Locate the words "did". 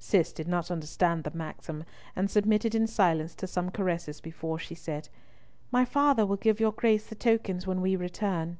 0.32-0.48